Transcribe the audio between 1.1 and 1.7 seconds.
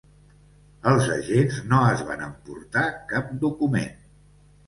agents